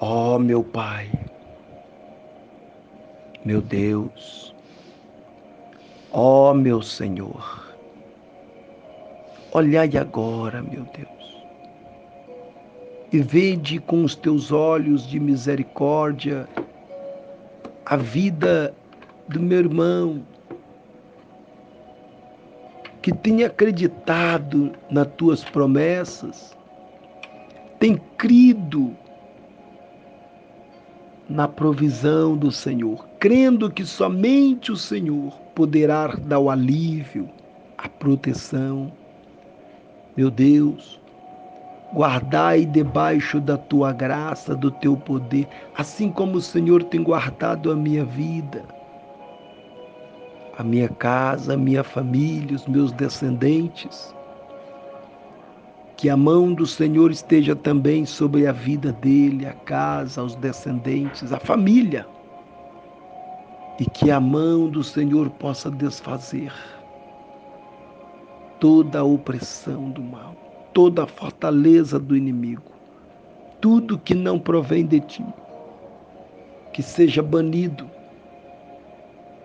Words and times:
Ó 0.00 0.34
oh, 0.34 0.38
meu 0.38 0.64
Pai, 0.64 1.08
meu 3.44 3.62
Deus, 3.62 4.54
ó 6.10 6.50
oh, 6.50 6.54
meu 6.54 6.82
Senhor, 6.82 7.72
olhai 9.52 9.96
agora, 9.96 10.60
meu 10.60 10.82
Deus, 10.84 11.44
e 13.12 13.20
vede 13.20 13.78
com 13.78 14.02
os 14.02 14.16
teus 14.16 14.50
olhos 14.50 15.06
de 15.06 15.20
misericórdia 15.20 16.48
a 17.86 17.96
vida 17.96 18.74
do 19.28 19.40
meu 19.40 19.60
irmão 19.60 20.26
que 23.00 23.12
tem 23.12 23.44
acreditado 23.44 24.72
nas 24.90 25.06
tuas 25.18 25.44
promessas, 25.44 26.56
tem 27.78 28.00
crido 28.16 28.96
na 31.28 31.48
provisão 31.48 32.36
do 32.36 32.52
Senhor, 32.52 33.06
crendo 33.18 33.70
que 33.70 33.84
somente 33.84 34.70
o 34.70 34.76
Senhor 34.76 35.32
poderá 35.54 36.08
dar 36.08 36.38
o 36.38 36.50
alívio, 36.50 37.28
a 37.78 37.88
proteção. 37.88 38.92
Meu 40.16 40.30
Deus, 40.30 41.00
guardai 41.94 42.66
debaixo 42.66 43.40
da 43.40 43.56
tua 43.56 43.92
graça, 43.92 44.54
do 44.54 44.70
teu 44.70 44.96
poder, 44.96 45.48
assim 45.76 46.10
como 46.10 46.36
o 46.36 46.42
Senhor 46.42 46.82
tem 46.84 47.02
guardado 47.02 47.70
a 47.70 47.76
minha 47.76 48.04
vida, 48.04 48.64
a 50.58 50.62
minha 50.62 50.88
casa, 50.88 51.54
a 51.54 51.56
minha 51.56 51.82
família, 51.82 52.56
os 52.56 52.66
meus 52.66 52.92
descendentes. 52.92 54.14
Que 55.96 56.10
a 56.10 56.16
mão 56.16 56.52
do 56.52 56.66
Senhor 56.66 57.10
esteja 57.10 57.54
também 57.54 58.04
sobre 58.04 58.46
a 58.46 58.52
vida 58.52 58.92
dele, 58.92 59.46
a 59.46 59.52
casa, 59.52 60.22
os 60.22 60.34
descendentes, 60.34 61.32
a 61.32 61.38
família. 61.38 62.06
E 63.78 63.86
que 63.86 64.10
a 64.10 64.20
mão 64.20 64.68
do 64.68 64.82
Senhor 64.82 65.30
possa 65.30 65.70
desfazer 65.70 66.52
toda 68.60 69.00
a 69.00 69.04
opressão 69.04 69.90
do 69.90 70.02
mal, 70.02 70.34
toda 70.72 71.04
a 71.04 71.06
fortaleza 71.06 71.98
do 71.98 72.16
inimigo, 72.16 72.72
tudo 73.60 73.98
que 73.98 74.14
não 74.14 74.38
provém 74.38 74.86
de 74.86 75.00
ti, 75.00 75.24
que 76.72 76.82
seja 76.82 77.22
banido, 77.22 77.90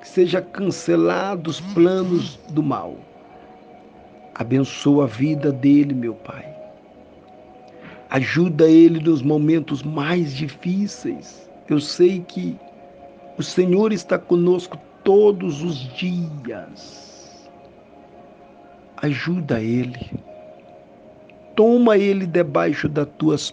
que 0.00 0.08
seja 0.08 0.40
cancelado 0.40 1.50
os 1.50 1.60
planos 1.60 2.36
do 2.50 2.62
mal 2.62 2.96
Abençoa 4.38 5.02
a 5.02 5.06
vida 5.08 5.50
dele, 5.50 5.92
meu 5.92 6.14
Pai. 6.14 6.46
Ajuda 8.08 8.70
ele 8.70 9.00
nos 9.00 9.20
momentos 9.20 9.82
mais 9.82 10.32
difíceis. 10.32 11.50
Eu 11.68 11.80
sei 11.80 12.20
que 12.20 12.56
o 13.36 13.42
Senhor 13.42 13.92
está 13.92 14.16
conosco 14.16 14.78
todos 15.02 15.60
os 15.64 15.92
dias. 15.96 17.50
Ajuda 18.98 19.60
ele. 19.60 20.08
Toma 21.56 21.98
ele 21.98 22.24
debaixo 22.24 22.88
das 22.88 23.08
tuas 23.18 23.52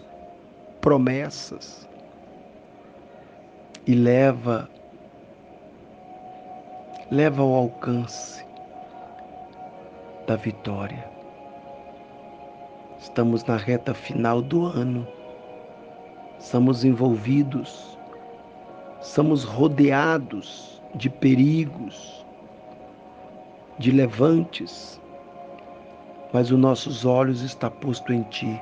promessas 0.80 1.88
e 3.84 3.92
leva 3.92 4.70
leva 7.10 7.42
ao 7.42 7.52
alcance 7.52 8.45
da 10.26 10.36
vitória. 10.36 11.08
Estamos 12.98 13.44
na 13.44 13.56
reta 13.56 13.94
final 13.94 14.42
do 14.42 14.66
ano, 14.66 15.06
somos 16.38 16.84
envolvidos, 16.84 17.96
somos 19.00 19.44
rodeados 19.44 20.82
de 20.94 21.08
perigos, 21.08 22.26
de 23.78 23.92
levantes, 23.92 25.00
mas 26.32 26.50
os 26.50 26.58
nossos 26.58 27.04
olhos 27.04 27.42
está 27.42 27.70
posto 27.70 28.12
em 28.12 28.22
Ti. 28.24 28.60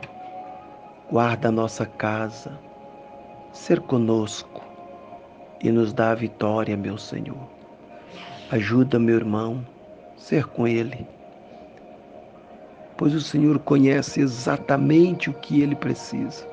Guarda 1.11 1.49
a 1.49 1.53
nossa 1.53 1.87
casa, 1.87 2.59
ser 3.53 3.81
conosco 3.81 4.63
e 5.63 5.71
nos 5.71 5.93
dá 5.93 6.11
a 6.11 6.15
vitória, 6.15 6.77
meu 6.77 6.99
Senhor. 6.99 7.49
Ajuda 8.51 8.99
meu 8.99 9.17
irmão, 9.17 9.65
ser 10.17 10.47
com 10.47 10.69
ele 10.69 11.07
pois 12.97 13.15
o 13.15 13.21
Senhor 13.21 13.59
conhece 13.59 14.21
exatamente 14.21 15.31
o 15.31 15.35
que 15.35 15.61
ele 15.61 15.75
precisa. 15.75 16.47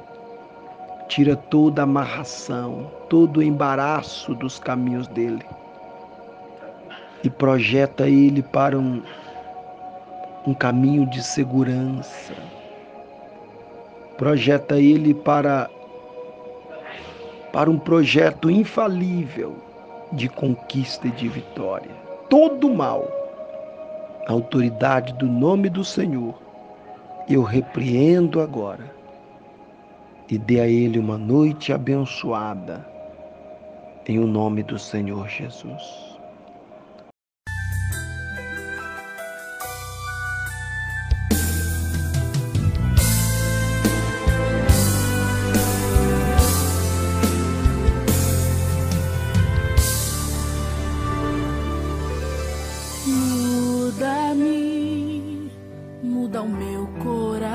Tira 1.08 1.36
toda 1.36 1.82
a 1.82 1.84
amarração, 1.84 2.90
todo 3.10 3.38
o 3.38 3.44
embaraço 3.44 4.34
dos 4.36 4.60
caminhos 4.60 5.08
dele 5.08 5.46
e 7.24 7.30
projeta 7.30 8.08
ele 8.08 8.42
para 8.42 8.78
um, 8.78 9.02
um 10.46 10.54
caminho 10.54 11.06
de 11.10 11.22
segurança. 11.22 12.34
Projeta 14.18 14.80
ele 14.80 15.14
para, 15.14 15.70
para 17.52 17.70
um 17.70 17.78
projeto 17.78 18.50
infalível 18.50 19.56
de 20.12 20.28
conquista 20.30 21.08
e 21.08 21.12
de 21.12 21.28
vitória. 21.28 21.92
Todo 22.30 22.70
mal 22.70 23.21
a 24.28 24.32
autoridade 24.32 25.14
do 25.14 25.28
nome 25.28 25.70
do 25.70 25.84
Senhor, 25.84 26.36
eu 27.30 27.44
repreendo 27.44 28.42
agora 28.42 28.94
e 30.30 30.38
dê 30.38 30.60
a 30.60 30.68
ele 30.68 30.98
uma 30.98 31.18
noite 31.18 31.74
abençoada, 31.74 32.86
em 34.08 34.20
o 34.20 34.28
nome 34.28 34.64
do 34.64 34.80
Senhor 34.80 35.28
Jesus. 35.28 36.11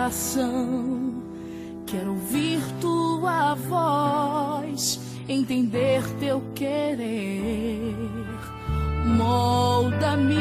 Coração. 0.06 1.14
Quero 1.86 2.10
ouvir 2.10 2.60
tua 2.80 3.54
voz, 3.54 5.00
entender 5.28 6.02
teu 6.20 6.40
querer. 6.54 7.94
Molda-me, 9.16 10.36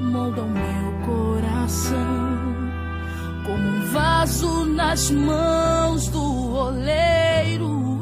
molda 0.00 0.42
o 0.42 0.48
meu 0.48 0.92
coração, 1.06 1.96
como 3.44 3.68
um 3.68 3.80
vaso 3.92 4.64
nas 4.64 5.10
mãos 5.10 6.08
do 6.08 6.54
oleiro. 6.54 7.93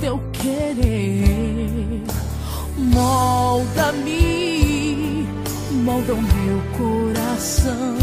teu 0.00 0.20
querer. 0.32 2.02
Molda-me, 2.76 4.16
molda 5.84 6.14
o 6.14 6.22
meu 6.22 6.62
coração, 6.76 7.96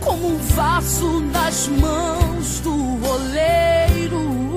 como 0.00 0.28
um 0.28 0.38
vaso 0.38 1.20
nas 1.32 1.68
mãos 1.68 2.60
do 2.60 2.74
oleiro. 3.06 4.49